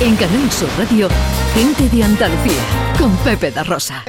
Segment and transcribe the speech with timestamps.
[0.00, 1.08] En Canal Sur Radio,
[1.54, 2.62] Gente de Andalucía,
[2.98, 4.04] con Pepe da Rosa.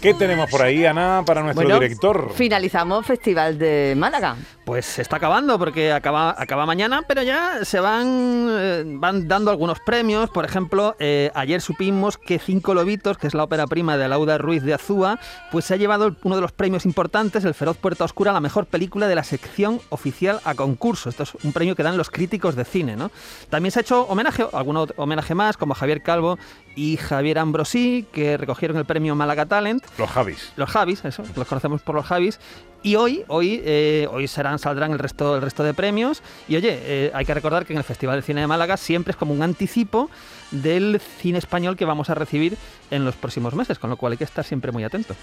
[0.00, 2.32] ¿Qué tenemos por ahí, Ana, para nuestro Bueno, director?
[2.34, 4.34] Finalizamos Festival de Málaga.
[4.72, 9.50] Pues se está acabando porque acaba, acaba mañana, pero ya se van, eh, van dando
[9.50, 10.30] algunos premios.
[10.30, 14.38] Por ejemplo, eh, ayer supimos que Cinco Lobitos, que es la ópera prima de Lauda
[14.38, 15.20] Ruiz de Azúa,
[15.50, 18.64] pues se ha llevado uno de los premios importantes, el Feroz Puerta Oscura, la mejor
[18.64, 21.10] película de la sección oficial a concurso.
[21.10, 23.10] Esto es un premio que dan los críticos de cine, ¿no?
[23.50, 26.38] También se ha hecho homenaje, algún homenaje más, como Javier Calvo
[26.74, 29.84] y Javier Ambrosí, que recogieron el premio Málaga Talent.
[29.98, 30.54] Los Javis.
[30.56, 32.40] Los Javis, eso, los conocemos por los Javis.
[32.84, 36.22] Y hoy, hoy, eh, hoy saldrán el resto, el resto de premios.
[36.48, 39.12] Y oye, eh, hay que recordar que en el Festival de Cine de Málaga siempre
[39.12, 40.10] es como un anticipo
[40.50, 42.56] del cine español que vamos a recibir
[42.90, 45.14] en los próximos meses, con lo cual hay que estar siempre muy atento.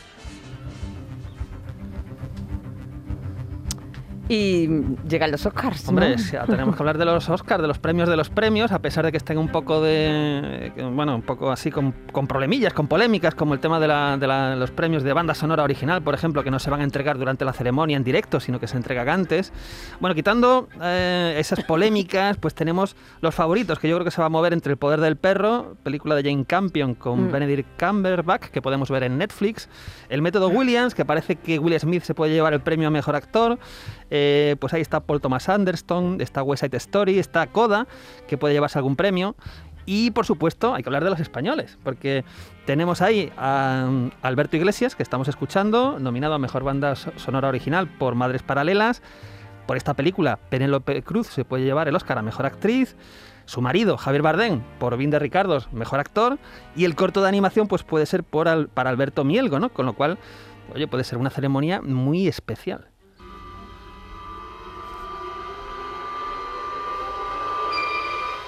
[4.32, 4.68] Y
[5.10, 5.86] llegan los Oscars.
[5.86, 5.90] ¿no?
[5.90, 8.78] Hombre, ya tenemos que hablar de los Oscars, de los premios de los premios, a
[8.80, 10.72] pesar de que estén un poco de.
[10.94, 14.28] Bueno, un poco así con, con problemillas, con polémicas, como el tema de, la- de
[14.28, 17.18] la- los premios de banda sonora original, por ejemplo, que no se van a entregar
[17.18, 19.52] durante la ceremonia en directo, sino que se entregan antes.
[20.00, 24.28] Bueno, quitando eh, esas polémicas, pues tenemos los favoritos, que yo creo que se va
[24.28, 27.32] a mover entre El Poder del Perro, película de Jane Campion con Mm.
[27.32, 29.70] Benedict Cumberbatch, que podemos ver en Netflix.
[30.08, 33.16] El Método Williams, que parece que Will Smith se puede llevar el premio a mejor
[33.16, 33.58] actor.
[34.12, 34.19] Eh,
[34.60, 37.88] pues ahí está Paul Thomas Anderson, está West Side Story, está Coda,
[38.28, 39.36] que puede llevarse algún premio.
[39.86, 42.24] Y por supuesto, hay que hablar de los españoles, porque
[42.66, 47.48] tenemos ahí a um, Alberto Iglesias, que estamos escuchando, nominado a Mejor Banda So- Sonora
[47.48, 49.02] Original por Madres Paralelas.
[49.66, 52.96] Por esta película, Penélope Cruz se puede llevar el Oscar a Mejor Actriz.
[53.46, 56.38] Su marido, Javier Bardem, por Vin de Ricardos, Mejor Actor.
[56.76, 59.70] Y el corto de animación, pues puede ser para Alberto Mielgo, ¿no?
[59.70, 60.20] Con lo cual,
[60.76, 62.90] oye, puede ser una ceremonia muy especial.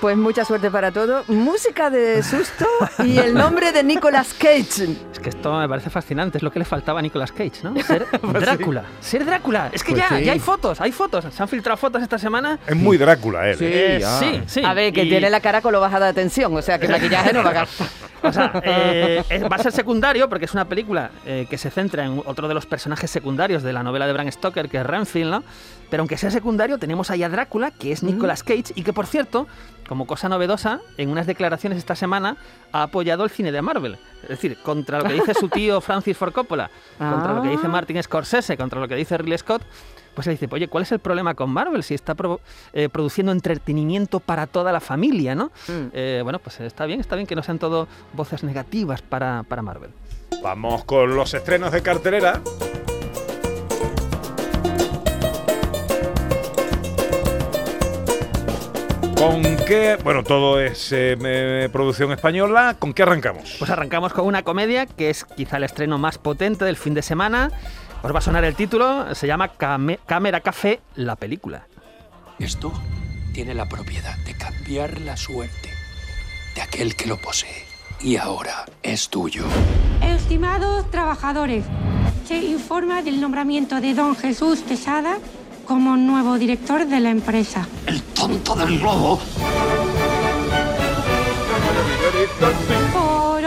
[0.01, 1.23] Pues mucha suerte para todo.
[1.27, 2.65] Música de susto
[3.05, 4.87] y el nombre de Nicolas Cage.
[5.11, 7.75] Es que esto me parece fascinante, es lo que le faltaba a Nicolas Cage, ¿no?
[7.83, 8.83] Ser Drácula.
[8.99, 9.69] Ser Drácula.
[9.71, 10.23] Es que Pues ya, sí.
[10.25, 11.25] ya hay fotos, hay fotos.
[11.31, 12.57] Se han filtrado fotos esta semana.
[12.65, 13.57] Es muy Drácula él.
[13.61, 13.97] ¿eh?
[14.01, 14.65] Eh, sí, sí.
[14.65, 16.87] A ver, que Y- tiene la cara con lo bajada de tensión, o sea que
[16.87, 17.87] maquillaje no va a gastar.
[18.23, 21.69] O sea, eh, eh, va a ser secundario porque es una película eh, que se
[21.69, 24.85] centra en otro de los personajes secundarios de la novela de Bram Stoker, que es
[24.85, 25.43] Renfield, ¿no?
[25.91, 29.07] Pero aunque sea secundario, tenemos ahí a Drácula, que es Nicolas Cage, y que, por
[29.07, 29.47] cierto,
[29.91, 32.37] como cosa novedosa, en unas declaraciones esta semana
[32.71, 33.97] ha apoyado el cine de Marvel.
[34.23, 37.63] Es decir, contra lo que dice su tío Francis Ford Coppola, contra lo que dice
[37.65, 37.71] Ah.
[37.71, 39.63] Martin Scorsese, contra lo que dice Ridley Scott,
[40.15, 42.39] pues él dice, oye, ¿cuál es el problema con Marvel si está pro-
[42.71, 45.47] eh, produciendo entretenimiento para toda la familia, ¿no?
[45.67, 45.87] Mm.
[45.91, 49.61] Eh, bueno, pues está bien, está bien que no sean todo voces negativas para, para
[49.61, 49.89] Marvel.
[50.41, 52.39] Vamos con los estrenos de cartelera.
[59.21, 59.97] ¿Con qué?
[60.03, 62.75] Bueno, todo es eh, producción española.
[62.79, 63.55] ¿Con qué arrancamos?
[63.59, 67.03] Pues arrancamos con una comedia que es quizá el estreno más potente del fin de
[67.03, 67.51] semana.
[68.01, 71.67] Os va a sonar el título, se llama Came- Cámara Café, la película.
[72.39, 72.73] Esto
[73.31, 75.69] tiene la propiedad de cambiar la suerte
[76.55, 77.65] de aquel que lo posee.
[78.01, 79.45] Y ahora es tuyo.
[80.01, 81.63] Estimados trabajadores,
[82.25, 85.19] se informa del nombramiento de don Jesús Quesada
[85.65, 87.67] como nuevo director de la empresa.
[87.85, 89.19] El tonto del globo.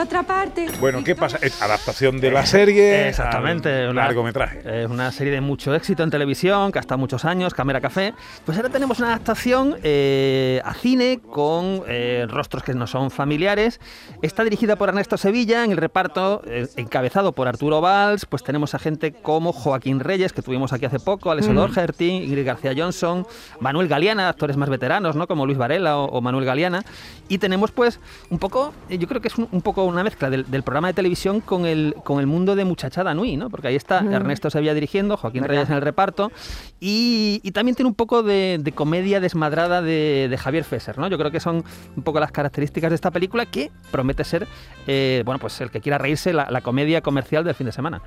[0.04, 0.66] Otra parte...
[0.80, 1.38] Bueno, ¿qué pasa?
[1.40, 3.08] Es adaptación de la serie.
[3.08, 4.60] Exactamente, al una- largometraje.
[4.84, 8.12] Es una serie de mucho éxito en televisión, que ha estado muchos años, Cámara Café.
[8.44, 13.80] Pues ahora tenemos una adaptación eh, a cine con eh, rostros que no son familiares.
[14.20, 18.26] Está dirigida por Ernesto Sevilla, en el reparto eh, encabezado por Arturo Valls.
[18.26, 22.44] Pues tenemos a gente como Joaquín Reyes, que tuvimos aquí hace poco, Alessio Doherty, Ingrid
[22.44, 23.26] García Johnson,
[23.58, 25.26] Manuel Galeana, actores más veteranos, ¿no?
[25.26, 26.84] Como Luis Varela o, o Manuel Galeana.
[27.28, 30.30] Y tenemos pues un poco, eh, yo creo que es un, un poco una mezcla
[30.30, 33.50] del, del programa de televisión con el, con el mundo de Muchachada Nui, ¿no?
[33.50, 35.54] Porque ahí está Ernesto Sevilla dirigiendo, Joaquín ¿Verdad?
[35.56, 36.32] Reyes en el reparto
[36.80, 41.08] y, y también tiene un poco de, de comedia desmadrada de, de Javier Fesser, ¿no?
[41.08, 41.64] Yo creo que son
[41.96, 44.48] un poco las características de esta película que promete ser,
[44.86, 48.02] eh, bueno, pues el que quiera reírse, la, la comedia comercial del fin de semana.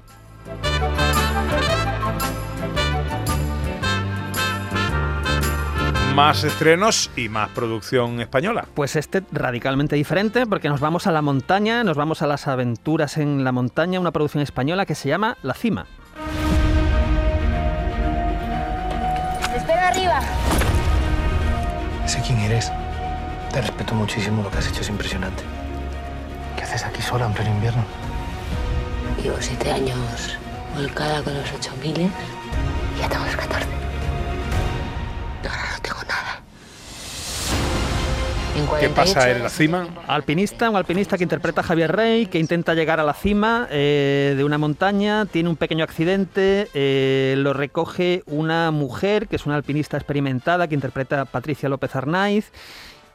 [6.18, 8.66] Más estrenos y más producción española.
[8.74, 13.18] Pues este radicalmente diferente porque nos vamos a la montaña, nos vamos a las aventuras
[13.18, 15.86] en la montaña, una producción española que se llama La Cima.
[19.56, 20.20] Espera arriba.
[22.08, 22.72] Sé quién eres.
[23.54, 24.42] Te respeto muchísimo.
[24.42, 25.44] Lo que has hecho es impresionante.
[26.56, 27.84] ¿Qué haces aquí sola en pleno invierno?
[29.22, 30.36] Llevo siete años
[30.76, 32.10] volcada con los ocho miles
[32.98, 33.87] y ya tengo los 14.
[38.80, 39.88] ¿Qué pasa en la cima?
[40.08, 44.34] Alpinista, un alpinista que interpreta a Javier Rey, que intenta llegar a la cima eh,
[44.36, 49.56] de una montaña, tiene un pequeño accidente, eh, lo recoge una mujer que es una
[49.56, 52.52] alpinista experimentada que interpreta a Patricia López Arnaiz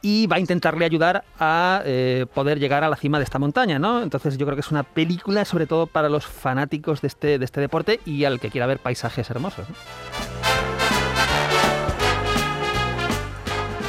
[0.00, 3.78] y va a intentarle ayudar a eh, poder llegar a la cima de esta montaña,
[3.78, 4.02] ¿no?
[4.02, 7.44] Entonces yo creo que es una película sobre todo para los fanáticos de este, de
[7.44, 9.68] este deporte y al que quiera ver paisajes hermosos.
[9.68, 9.74] ¿no?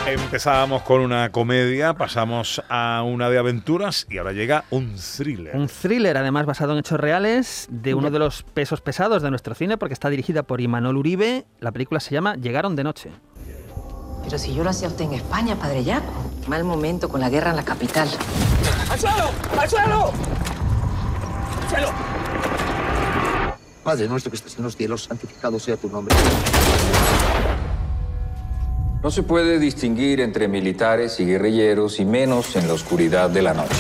[0.06, 5.56] Empezábamos con una comedia, pasamos a una de aventuras y ahora llega un thriller.
[5.56, 9.56] Un thriller, además basado en hechos reales, de uno de los pesos pesados de nuestro
[9.56, 11.46] cine, porque está dirigida por Imanol Uribe.
[11.62, 13.12] La película se llama Llegaron de noche.
[14.26, 16.12] Pero si yo lo hacía usted en España, padre Jaco.
[16.48, 18.10] Mal momento con la guerra en la capital.
[18.92, 19.30] ¡Al suelo!
[19.58, 20.12] ¡Al suelo!
[21.62, 21.92] ¡Al suelo!
[23.86, 26.14] Padre nuestro que estás en los cielos, santificado sea tu nombre.
[29.04, 33.54] No se puede distinguir entre militares y guerrilleros y menos en la oscuridad de la
[33.54, 33.76] noche.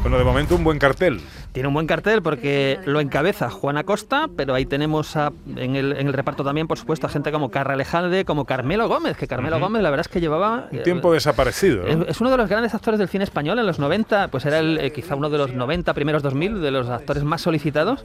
[0.00, 1.20] Bueno, de momento un buen cartel.
[1.58, 5.90] Tiene un buen cartel porque lo encabeza Juana Costa, pero ahí tenemos a- en, el,
[5.96, 9.26] en el reparto también, por supuesto, a gente como Carra Alejandre, como Carmelo Gómez, que
[9.26, 9.58] Carmelo.
[9.58, 10.68] Gómez la verdad es que llevaba...
[10.70, 11.82] Un tiempo desaparecido.
[11.82, 12.04] ¿no?
[12.04, 14.60] Es, es uno de los grandes actores del cine español en los 90, pues era
[14.60, 18.04] el, eh, quizá uno de los 90, primeros 2000, de los actores más solicitados,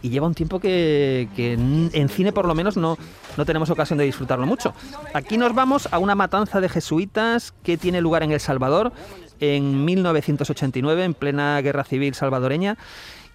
[0.00, 2.96] y lleva un tiempo que, que en en cine por lo menos no,
[3.36, 4.74] no tenemos ocasión de disfrutarlo mucho.
[5.12, 8.92] Aquí nos vamos a una matanza de jesuitas que tiene lugar en El Salvador
[9.42, 12.78] en 1989, en plena guerra civil salvadoreña.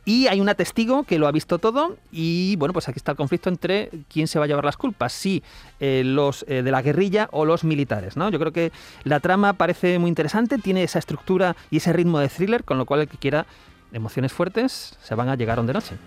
[0.05, 3.17] Y hay una testigo que lo ha visto todo y bueno, pues aquí está el
[3.17, 5.43] conflicto entre quién se va a llevar las culpas, si
[5.81, 8.29] eh, los eh, de la guerrilla o los militares, ¿no?
[8.29, 8.71] Yo creo que
[9.03, 12.85] la trama parece muy interesante, tiene esa estructura y ese ritmo de thriller, con lo
[12.85, 13.47] cual el que quiera
[13.91, 15.97] emociones fuertes se van a llegar de noche.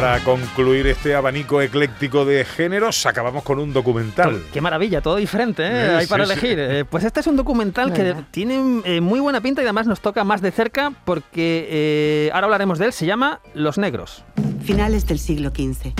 [0.00, 4.42] Para concluir este abanico ecléctico de géneros, acabamos con un documental.
[4.52, 5.88] Qué maravilla, todo diferente, ¿eh?
[5.96, 6.38] Hay para sí, sí.
[6.38, 6.58] elegir.
[6.60, 8.26] Eh, Pues este es un documental que Venga.
[8.30, 12.44] tiene eh, muy buena pinta y además nos toca más de cerca porque eh, ahora
[12.44, 12.92] hablaremos de él.
[12.92, 14.22] Se llama Los Negros.
[14.62, 15.94] Finales del siglo XV.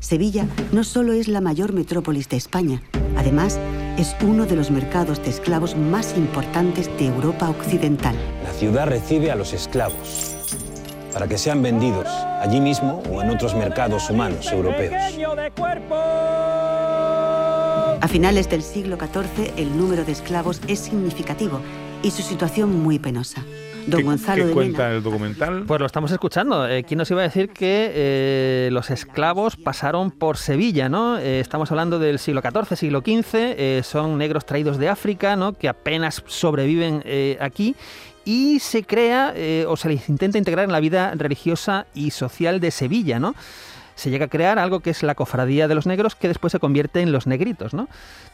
[0.00, 2.82] Sevilla no solo es la mayor metrópolis de España,
[3.16, 3.60] además
[3.96, 8.16] es uno de los mercados de esclavos más importantes de Europa Occidental.
[8.42, 10.29] La ciudad recibe a los esclavos
[11.12, 12.06] para que sean vendidos
[12.40, 14.94] allí mismo o en otros mercados humanos europeos.
[18.02, 21.60] A finales del siglo XIV el número de esclavos es significativo
[22.02, 23.44] y su situación muy penosa.
[23.86, 25.64] Don ¿Qué, Gonzalo qué de Mena cuenta el documental?
[25.66, 26.68] Pues lo estamos escuchando.
[26.68, 31.18] Eh, ¿Quién nos iba a decir que eh, los esclavos pasaron por Sevilla, ¿no?
[31.18, 33.34] Eh, estamos hablando del siglo XIV, siglo XV.
[33.34, 35.52] eh, son negros traídos de África, ¿no?
[35.54, 37.74] Que apenas sobreviven eh, aquí.
[38.24, 42.60] Y se crea eh, o se les intenta integrar en la vida religiosa y social
[42.60, 43.34] de Sevilla, ¿no?
[43.94, 46.58] Se llega a crear algo que es la cofradía de los negros, que después se
[46.58, 47.88] convierte en los negritos, ¿no?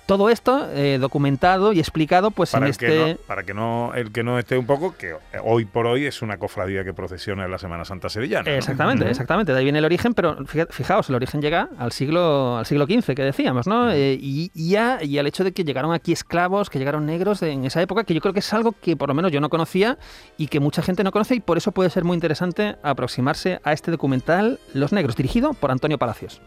[0.06, 2.86] Todo esto eh, documentado y explicado, pues para, en este.
[2.86, 6.06] que no, para que no el que no esté un poco, que hoy por hoy
[6.06, 8.48] es una cofradía que procesiona en la Semana Santa Sevillana.
[8.48, 8.56] ¿no?
[8.56, 9.52] Exactamente, exactamente.
[9.52, 12.86] De ahí viene el origen, pero fija- fijaos, el origen llega al siglo, al siglo
[12.86, 13.90] XV, que decíamos, ¿no?
[13.90, 17.42] Eh, y, y ya, y al hecho de que llegaron aquí esclavos, que llegaron negros
[17.42, 19.48] en esa época, que yo creo que es algo que por lo menos yo no
[19.48, 19.98] conocía
[20.38, 23.72] y que mucha gente no conoce, y por eso puede ser muy interesante aproximarse a
[23.72, 26.40] este documental Los Negros, dirigido por Antonio Palacios.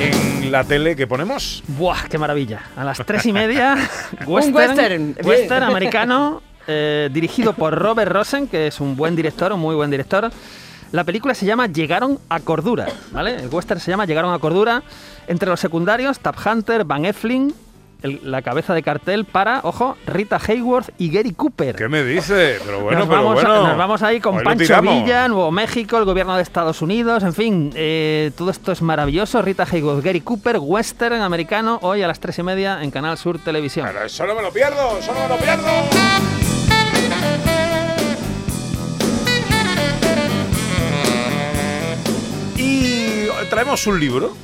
[0.00, 2.60] En la tele que ponemos, ¡Buah, qué maravilla!
[2.76, 3.76] A las tres y media,
[4.26, 5.26] western, western, bien.
[5.26, 9.90] western americano, eh, dirigido por Robert Rosen, que es un buen director, un muy buen
[9.90, 10.30] director.
[10.92, 13.34] La película se llama Llegaron a Cordura, ¿vale?
[13.34, 14.84] El western se llama Llegaron a Cordura.
[15.26, 17.52] Entre los secundarios, Tab Hunter, Van Effling,
[18.02, 21.74] el- la cabeza de cartel para, ojo, Rita Hayworth y Gary Cooper.
[21.76, 22.58] ¿qué me dice?
[22.64, 23.66] Pero bueno, nos, pero vamos, bueno.
[23.68, 24.80] nos vamos ahí con Pancho.
[24.82, 29.42] Villa, Nuevo México, el gobierno de Estados Unidos, en fin, eh, todo esto es maravilloso.
[29.42, 33.38] Rita Hayworth, Gary Cooper, western americano, hoy a las tres y media en Canal Sur
[33.38, 33.86] Televisión.
[33.92, 35.68] Pero eso no me lo pierdo, eso no me lo pierdo.
[42.56, 44.34] Y traemos un libro,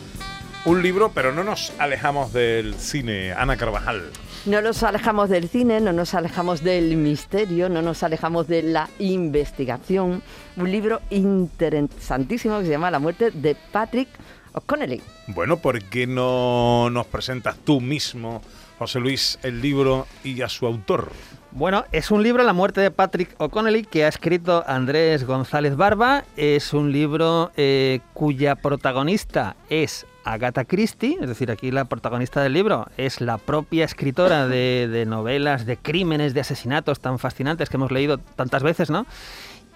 [0.64, 3.32] un libro, pero no nos alejamos del cine.
[3.32, 4.02] Ana Carvajal.
[4.46, 8.88] No nos alejamos del cine, no nos alejamos del misterio, no nos alejamos de la
[8.98, 10.22] investigación.
[10.56, 14.08] Un libro interesantísimo que se llama La muerte de Patrick
[14.52, 15.02] O'Connelly.
[15.28, 18.42] Bueno, ¿por qué no nos presentas tú mismo,
[18.78, 21.10] José Luis, el libro y a su autor?
[21.50, 26.24] Bueno, es un libro, La muerte de Patrick O'Connelly, que ha escrito Andrés González Barba.
[26.36, 32.54] Es un libro eh, cuya protagonista es Agatha Christie, es decir, aquí la protagonista del
[32.54, 37.92] libro es la propia escritora de, novelas, de crímenes, de asesinatos tan fascinantes que hemos
[37.92, 39.06] leído tantas veces, ¿no?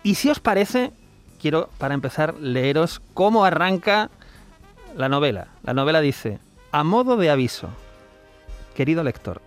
[0.03, 0.93] Y si os parece,
[1.41, 4.11] quiero, para empezar, leeros cómo arranca
[4.97, 5.49] la novela.
[5.63, 6.39] La novela dice,
[6.73, 7.69] a modo de aviso,
[8.75, 9.43] querido lector,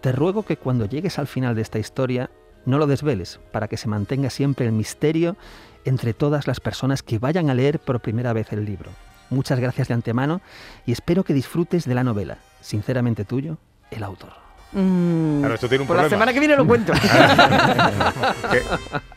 [0.00, 2.30] te ruego que cuando llegues al final de esta historia
[2.64, 5.36] no lo desveles para que se mantenga siempre el misterio
[5.84, 8.90] entre todas las personas que vayan a leer por primera vez el libro.
[9.32, 10.40] Muchas gracias de antemano
[10.86, 12.36] y espero que disfrutes de la novela.
[12.60, 13.56] Sinceramente tuyo,
[13.90, 14.30] el autor.
[14.72, 16.92] Mm, Claro, esto tiene un por la semana que viene lo cuento.
[18.50, 18.62] ¿Qué,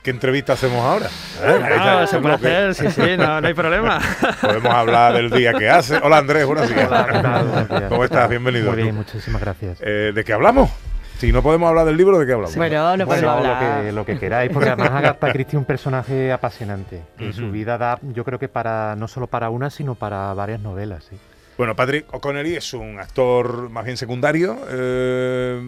[0.04, 1.06] qué entrevista hacemos ahora?
[1.42, 1.60] ¿Eh?
[1.80, 2.48] Ah, Ese se puede bloque.
[2.58, 4.00] hacer, sí, sí, no, no hay problema.
[4.42, 5.98] Podemos hablar del día que hace.
[5.98, 6.88] Hola Andrés, buenos días.
[6.88, 7.46] Hola, ¿qué tal?
[7.48, 7.84] Buenos días.
[7.90, 8.30] ¿Cómo estás?
[8.30, 8.72] Bienvenido.
[8.74, 9.78] Muy bien, muchísimas gracias.
[9.82, 10.70] Eh, ¿De qué hablamos?
[11.18, 12.56] Si no podemos hablar del libro, ¿de qué hablamos?
[12.56, 13.84] Bueno, no podemos Bueno, lo hablar.
[13.86, 17.02] que, lo que queráis, porque además Agatha Christie es un personaje apasionante.
[17.20, 20.60] Y su vida da, yo creo que para no solo para una, sino para varias
[20.60, 21.06] novelas.
[21.10, 21.18] Sí.
[21.58, 24.58] Bueno, Patrick O'Connelly es un actor más bien secundario.
[24.70, 25.62] eh,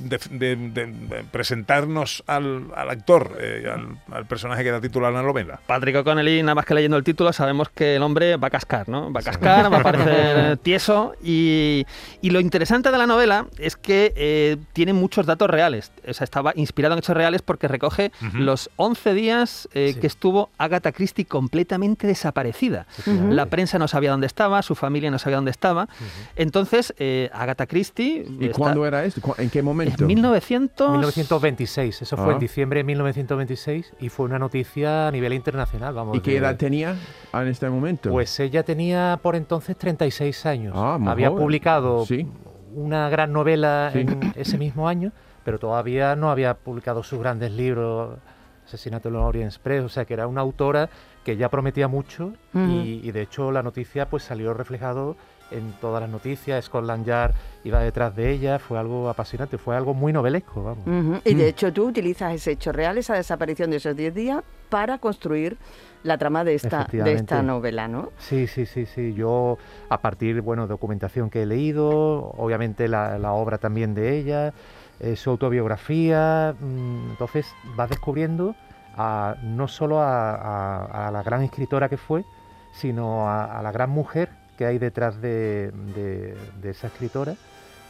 [0.00, 5.06] de, de- de- de presentarnos al, al actor, eh, al, al personaje que da título
[5.06, 5.60] a la novela.
[5.66, 8.88] Patrick O'Connelly, nada más que leyendo el título, sabemos que el hombre va a cascar,
[8.88, 9.12] ¿no?
[9.12, 11.14] Va a cascar, va a parecer tieso.
[11.22, 11.86] Y,
[12.20, 15.90] y lo interesante de la novela es que eh, tiene muchos datos reales.
[16.06, 20.00] O sea, estaba inspirado en hechos reales porque recoge los 11 días eh, Sí.
[20.00, 22.86] que estuvo Agatha Christie completamente desaparecida.
[23.30, 25.88] La prensa no sabía dónde estaba, su familia no sabía dónde estaba.
[26.36, 28.26] Entonces, eh, Agatha Christie.
[28.40, 29.20] ¿Y está- cuándo era esto?
[29.20, 29.77] ¿Cu- ¿En qué momento?
[29.80, 30.90] En 1900...
[30.92, 32.32] 1926, eso fue Ah.
[32.32, 35.94] en diciembre de 1926 y fue una noticia a nivel internacional.
[35.94, 36.96] Vamos, ¿Y qué de- edad tenía
[37.32, 38.10] en este momento?
[38.10, 40.74] Pues ella tenía por entonces 36 años.
[40.76, 41.42] Ah, muy Había joven.
[41.42, 42.26] publicado Sí.
[42.74, 44.00] una gran novela Sí.
[44.00, 45.12] en ese mismo año,
[45.44, 48.18] pero todavía no había publicado sus grandes libros,
[48.66, 50.90] Asesinato en los Orient Express, o sea que era una autora
[51.24, 55.16] que ya prometía mucho y, y de hecho la noticia pues salió reflejado
[55.50, 57.32] en todas las noticias, Scotland Yard
[57.64, 60.86] iba detrás de ella, fue algo apasionante, fue algo muy novelesco, vamos.
[61.24, 64.98] Y de hecho tú utilizas ese hecho real, esa desaparición de esos 10 días, para
[64.98, 65.56] construir
[66.02, 68.10] la trama de esta, de esta novela, ¿no?
[68.18, 69.14] Sí, sí, sí, sí.
[69.14, 69.56] Yo,
[69.88, 74.52] a partir, bueno, de documentación que he leído, obviamente la, la obra también de ella,
[75.00, 78.54] eh, su autobiografía, mm, entonces vas descubriendo
[78.96, 82.24] a- no solo a, a- a la gran escritora que fue,
[82.72, 87.34] sino a, a la gran mujer que hay detrás de, de- de esa escritora.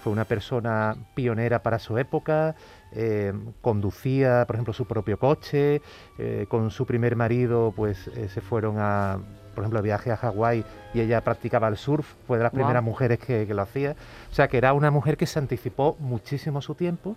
[0.04, 2.54] Fue una persona pionera para su época,
[2.92, 5.82] eh, conducía, por ejemplo, su propio coche,
[6.18, 9.18] eh, con su primer marido, pues eh, se fueron a,
[9.56, 13.18] por ejemplo, viaje a Hawái y ella practicaba el surf, fue de las primeras mujeres
[13.18, 13.96] que, que lo hacía.
[14.30, 17.16] O sea, que era una mujer que se anticipó muchísimo a su tiempo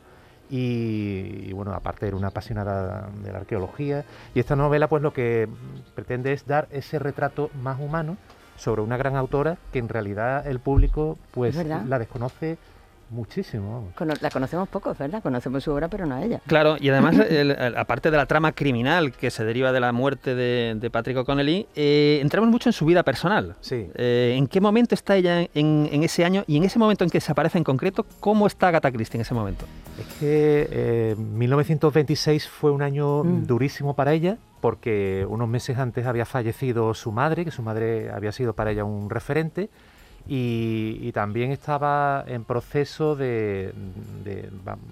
[0.49, 4.05] y, y, bueno, aparte era una apasionada de la arqueología.
[4.33, 5.47] Y esta novela, pues lo que
[5.95, 8.17] pretende es dar ese retrato más humano
[8.61, 12.57] sobre una gran autora que en realidad el público pues la desconoce
[13.11, 13.73] muchísimo.
[13.73, 13.93] vamos.
[13.95, 15.21] Cono- la conocemos poco, ¿verdad?
[15.21, 16.41] Conocemos su obra, pero no a ella.
[16.47, 19.91] Claro, y además, el- el- aparte de la trama criminal que se deriva de la
[19.91, 23.55] muerte de, de Patrick O'Connelly, eh, entramos mucho en su vida personal.
[23.61, 23.87] Sí.
[23.95, 27.09] Eh, ¿En qué momento está ella en, en ese año y en ese momento en
[27.09, 29.65] que desaparece en concreto, cómo está Agatha Christie en ese momento?
[29.99, 33.45] Es que eh, 1926 fue un año Mm.
[33.45, 38.31] durísimo para ella porque unos meses antes había fallecido su madre, que su madre había
[38.31, 39.69] sido para ella un referente,
[40.27, 43.73] y, y también estaba en proceso de,
[44.23, 44.49] de,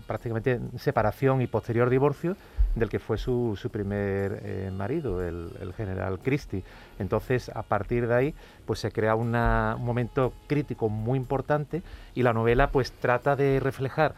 [0.08, 2.36] prácticamente separación y posterior divorcio
[2.76, 6.64] del que fue su, su primer eh, marido, el, el general Christie.
[7.00, 8.34] Entonces, a partir de ahí,
[8.66, 11.82] pues se crea una- un momento crítico muy importante
[12.16, 14.14] y la novela pues trata de reflejar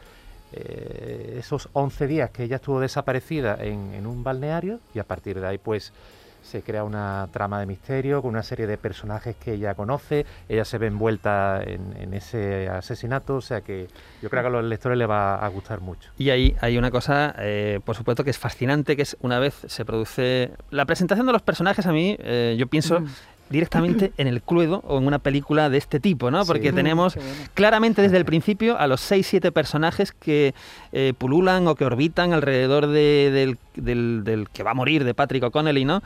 [0.53, 5.39] eh, esos 11 días que ella estuvo desaparecida en, en un balneario y a partir
[5.39, 5.93] de ahí pues
[6.41, 10.65] se crea una trama de misterio con una serie de personajes que ella conoce, ella
[10.65, 13.87] se ve envuelta en, en ese asesinato, o sea que
[14.21, 16.11] yo creo que a los lectores les va a gustar mucho.
[16.17, 19.55] Y ahí hay una cosa, eh, por supuesto, que es fascinante, que es una vez
[19.67, 20.51] se produce...
[20.69, 23.07] La presentación de los personajes a mí, eh, yo pienso Mm.
[23.51, 26.45] Directamente en el Cluedo o en una película de este tipo, ¿no?
[26.45, 27.29] Porque Mm, tenemos bueno.
[27.53, 30.53] claramente desde el principio a los 6-7 personajes que
[30.93, 35.13] eh, pululan o que orbitan alrededor de- del, del- del que va a morir, de
[35.13, 36.01] Patrick O'Connelly, ¿no?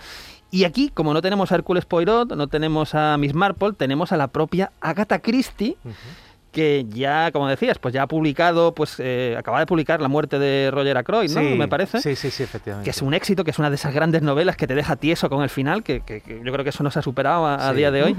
[0.52, 4.18] Y aquí, como no tenemos a Hércules Poirot, no tenemos a Miss Marple, tenemos a
[4.18, 5.76] la propia Agatha Christie,
[6.56, 10.40] que ya, como decías, pues ya ha publicado, pues eh, acaba de publicar La muerte
[10.40, 11.42] de Roger Ackroyd, ¿no?
[11.42, 12.00] Sí, Me parece.
[12.02, 12.86] Sí, sí, sí, efectivamente.
[12.86, 15.30] Que es un éxito, que es una de esas grandes novelas que te deja tieso
[15.30, 17.74] con el final, que, que- que yo creo que eso no se ha superado a,
[17.74, 18.16] día de hoy.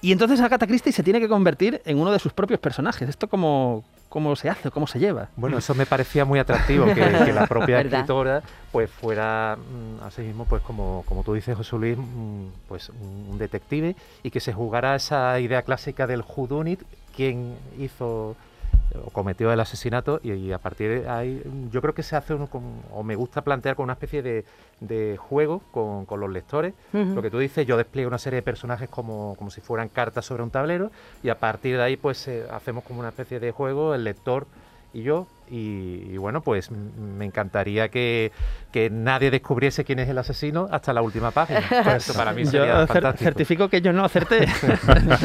[0.00, 3.08] Y entonces Agatha Christie se tiene que convertir en uno de sus propios personajes.
[3.08, 4.70] ¿Esto cómo, cómo se hace?
[4.70, 5.28] ¿Cómo se lleva?
[5.36, 8.42] Bueno, eso me parecía muy atractivo, que, que la propia escritora
[8.72, 13.26] pues fuera mm, así mismo, pues como, como tú dices, José Luis, mm, pues un,
[13.32, 16.82] un detective y que se jugara esa idea clásica del whodunit,
[17.16, 18.36] quién hizo
[19.04, 21.42] o cometió el asesinato y, y a partir de ahí
[21.72, 24.44] yo creo que se hace uno con- o me gusta plantear con una especie de,
[24.80, 26.72] de juego con, con los lectores.
[27.14, 30.24] Lo que tú dices, yo despliego una serie de personajes como, como si fueran cartas
[30.24, 30.90] sobre un tablero
[31.22, 34.46] y a partir de ahí pues eh, hacemos como una especie de juego, el lector
[34.94, 35.26] y yo.
[35.50, 38.32] Y, y bueno, pues me encantaría que,
[38.72, 41.62] que nadie descubriese quién es el asesino hasta la última página.
[41.84, 43.24] Pues Esto para mí Yo sería cer- fantástico.
[43.24, 44.40] certifico que yo no acerté.
[44.60, 44.66] Tú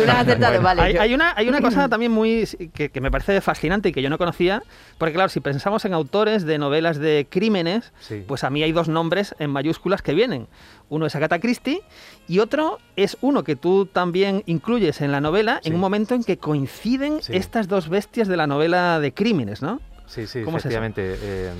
[0.06, 0.82] no has acertado, vale.
[0.82, 3.92] Hay, yo- hay una, hay una cosa también muy que, que me parece fascinante y
[3.92, 4.62] que yo no conocía,
[4.98, 8.24] porque claro, si pensamos en autores de novelas de crímenes, Sí.
[8.28, 10.48] pues a mí hay dos nombres en mayúsculas que vienen.
[10.90, 11.82] Uno es Agatha Christie
[12.28, 16.24] y otro es uno que tú también incluyes en la novela en un momento en
[16.24, 17.36] que coinciden Sí.
[17.36, 19.80] estas dos bestias de la novela de crímenes, ¿no?
[20.12, 21.15] Sí, sí, ¿Cómo es efectivamente.
[21.22, 21.51] eh,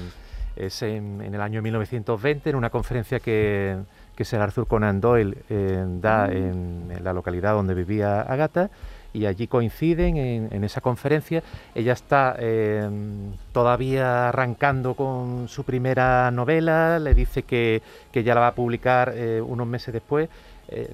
[0.58, 3.78] es en, en el año 1920, en una conferencia que,
[4.14, 8.70] que Sir Arthur Conan Doyle eh, da en, en la localidad donde vivía Agatha,
[9.14, 11.44] y allí coinciden en, en esa conferencia.
[11.74, 12.90] Ella está eh,
[13.54, 17.82] todavía arrancando con su primera novela, le dice que,
[18.12, 19.14] que ya la va a publicar
[19.46, 20.28] unos meses después.
[20.72, 20.90] Eh,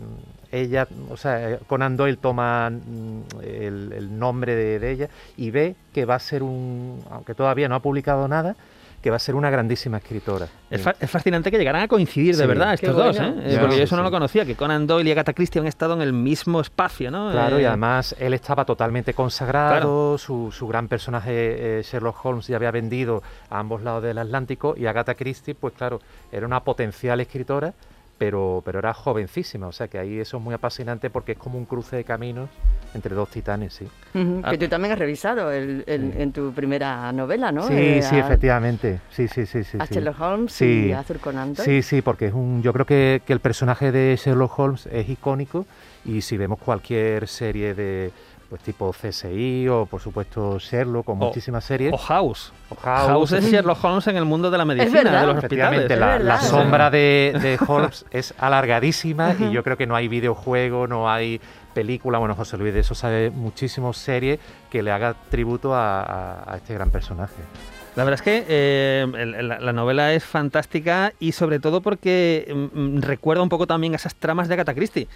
[0.51, 5.51] ella, o sea, eh, Conan Doyle toma mm, el, el nombre de, de ella y
[5.51, 8.55] ve que va a ser un, aunque todavía no ha publicado nada,
[9.01, 10.47] que va a ser una grandísima escritora.
[10.71, 12.47] Es, fa- es fascinante que llegaran a coincidir de Sí.
[12.47, 13.41] verdad estos dos, bueno.
[13.41, 13.53] ¿eh?
[13.53, 15.93] Eh, porque yo eso no lo conocía, que Conan Doyle y Agatha Christie han estado
[15.93, 17.29] en el mismo espacio, ¿no?
[17.31, 22.55] Claro, y además él estaba totalmente consagrado, su, su gran personaje eh, Sherlock Holmes ya
[22.55, 27.19] había vendido a ambos lados del Atlántico y Agatha Christie, pues claro, era una potencial
[27.19, 27.73] escritora,
[28.17, 31.57] pero, pero era jovencísima, o sea que ahí eso es muy apasionante porque es como
[31.57, 32.49] un cruce de caminos
[32.93, 33.87] entre dos titanes, sí.
[34.43, 34.49] Ah.
[34.51, 37.67] Que tú también has revisado el- el- en tu primera novela, ¿no?
[37.67, 39.01] Sí, Eh, sí, a- efectivamente.
[39.11, 39.77] Sí, sí, sí, sí.
[39.79, 39.85] a.
[39.85, 40.87] Sherlock Holmes Sí.
[40.87, 41.65] y Arthur Conan Doyle.
[41.65, 45.07] Sí, sí, porque es un, yo creo que, que el personaje de Sherlock Holmes es
[45.09, 45.65] icónico
[46.05, 48.11] y si vemos cualquier serie de
[48.49, 51.93] pues tipo CSI o por supuesto Sherlock o muchísimas series.
[51.93, 52.53] O House.
[52.69, 53.07] O House.
[53.07, 55.21] House es Sherlock Holmes en el mundo de la medicina, verdad.
[55.21, 55.79] de los hospitales.
[55.81, 60.07] Efectivamente, la, la sombra de, de Holmes es alargadísima y yo creo que no hay
[60.07, 61.39] videojuego, no hay
[61.73, 62.17] película.
[62.19, 66.57] Bueno, José Luis de eso sabe muchísimo serie que le haga tributo a, a- a
[66.57, 67.35] este gran personaje.
[67.95, 69.07] La verdad es que eh,
[69.41, 73.93] la, la novela es fantástica y sobre todo porque mm, mm, recuerda un poco también
[73.93, 75.07] a esas tramas de Agatha Christie.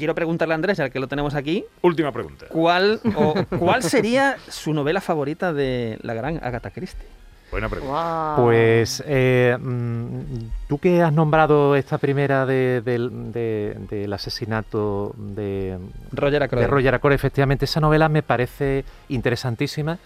[0.00, 2.46] Quiero preguntarle a Andrés, ya que lo tenemos aquí, Última pregunta.
[2.48, 7.06] ¿cuál, o, ¿cuál sería su novela favorita de la gran Agatha Christie?
[7.50, 8.34] Buena pregunta.
[8.36, 10.20] Pues eh, mm,
[10.68, 15.76] tú que has nombrado esta primera de- del- de- del asesinato de
[16.12, 16.62] Roger Ackroyd.
[16.62, 19.98] de Roger efectivamente esa novela me parece interesantísima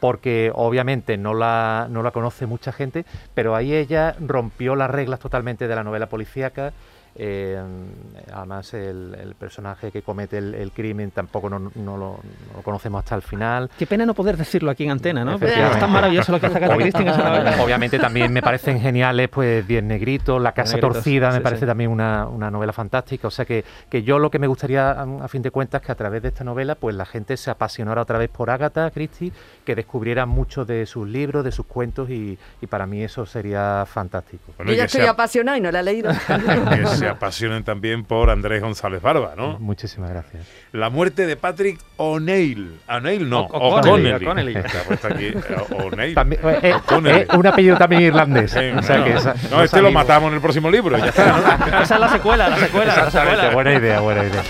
[0.00, 5.20] porque obviamente no la, no la conoce mucha gente, pero ahí ella rompió las reglas
[5.20, 6.72] totalmente de la novela policíaca.
[7.14, 7.60] Eh,
[8.32, 12.18] además, el, el personaje que comete el, el crimen tampoco no, no lo, no
[12.56, 13.70] lo conocemos hasta el final.
[13.78, 15.38] Qué pena no poder decirlo aquí en antena, ¿no?
[15.38, 17.56] Porque es tan maravilloso lo que hace Agatha Obvi- Christie en esa novela.
[17.62, 21.60] Obviamente también me parecen geniales, pues Diez Negritos, La Casa Negritos, Torcida, me sí, parece
[21.60, 21.66] sí.
[21.66, 23.28] también una, una novela fantástica.
[23.28, 25.92] O sea que, que yo lo que me gustaría, a, a fin de cuentas, que
[25.92, 29.32] a través de esta novela, pues la gente se apasionara otra vez por Agatha Christie,
[29.64, 33.84] que descubriera mucho de sus libros, de sus cuentos, y, y para mí eso sería
[33.86, 34.44] fantástico.
[34.56, 36.10] Bueno, Yo ya estoy sea- apasionado y no la he leído.
[37.02, 39.58] se apasionen también por Andrés González Barba, ¿no?
[39.58, 40.46] Muchísimas gracias.
[40.72, 42.80] La muerte de Patrick O'Neill.
[42.88, 44.56] O'Neill no, O- O'Connelly, eh, O'Neill.
[44.56, 44.64] Eh,
[46.62, 48.52] eh, un apellido también irlandés.
[48.52, 50.96] O sea no, que esa- no, no este lo matamos en el próximo libro.
[50.98, 51.38] Ya está, ¿no?
[51.82, 53.54] Esa es la secuela, la secuela, la Exactamente, secuela.
[53.54, 54.42] buena idea, buena idea.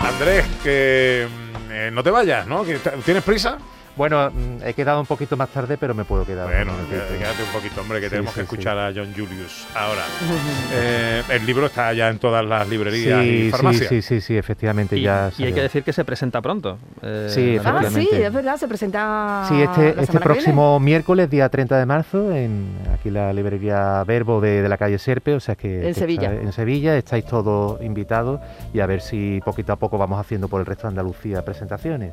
[0.00, 2.64] Andrés, que mm, eh, no te vayas, ¿no?
[3.04, 3.58] ¿Tienes prisa?
[3.98, 6.46] Bueno, mm, he quedado un poquito más tarde, pero me puedo quedar.
[6.46, 8.52] Bueno, un quédate quédate un poquito, hombre, que Sí, tenemos sí, que sí.
[8.54, 10.02] escuchar a John Julius ahora.
[10.72, 13.88] Eh, el libro está ya en todas las librerías Sí, y sí, farmacias.
[13.88, 15.30] sí, sí, sí, efectivamente Y, ya.
[15.38, 16.78] y hay que decir que se presenta pronto.
[17.02, 17.70] eh, Sí, novela.
[17.70, 18.26] Ah, sí, Efectivamente.
[18.26, 20.20] es verdad, se presenta Sí, la este, este semana que viene.
[20.20, 24.98] próximo miércoles, día 30 de marzo, en aquí la librería Verbo de, de la calle
[24.98, 25.88] Serpe, o sea que...
[25.88, 26.30] En que Sevilla.
[26.32, 28.40] está- en Sevilla, estáis todos invitados
[28.72, 32.12] y a ver si poquito a poco vamos haciendo por el resto de Andalucía presentaciones.